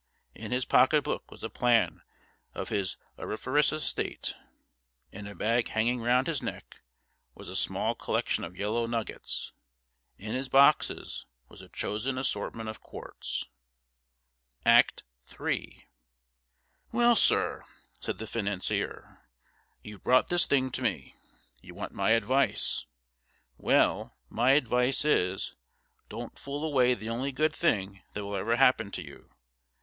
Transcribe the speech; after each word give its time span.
In 0.33 0.51
his 0.51 0.65
pocket 0.65 1.03
book 1.03 1.29
was 1.29 1.43
a 1.43 1.47
plan 1.51 2.01
of 2.55 2.69
his 2.69 2.97
auriferous 3.19 3.71
estate; 3.71 4.33
in 5.11 5.27
a 5.27 5.35
bag 5.35 5.67
hanging 5.67 6.01
round 6.01 6.25
his 6.25 6.41
neck 6.41 6.77
was 7.35 7.47
a 7.47 7.55
small 7.55 7.93
collection 7.93 8.43
of 8.43 8.57
yellow 8.57 8.87
nuggets; 8.87 9.51
in 10.17 10.33
his 10.33 10.49
boxes 10.49 11.27
was 11.49 11.61
a 11.61 11.69
chosen 11.69 12.17
assortment 12.17 12.67
of 12.67 12.81
quartz. 12.81 13.45
Act 14.65 15.03
III 15.39 15.85
'Well, 16.91 17.15
sir,' 17.15 17.63
said 17.99 18.17
the 18.17 18.25
financier, 18.25 19.19
'you've 19.83 20.03
brought 20.03 20.29
this 20.29 20.47
thing 20.47 20.71
to 20.71 20.81
me. 20.81 21.13
You 21.61 21.75
want 21.75 21.91
my 21.93 22.09
advice. 22.13 22.85
Well, 23.55 24.17
my 24.29 24.53
advice 24.53 25.05
is, 25.05 25.53
don't 26.09 26.39
fool 26.39 26.63
away 26.63 26.95
the 26.95 27.09
only 27.09 27.31
good 27.31 27.53
thing 27.53 28.01
that 28.13 28.25
will 28.25 28.35
ever 28.35 28.55
happen 28.55 28.89
to 28.89 29.03
you. 29.03 29.29